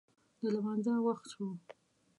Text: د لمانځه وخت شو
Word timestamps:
د 0.39 0.41
لمانځه 0.53 0.93
وخت 1.05 1.25
شو 1.33 1.47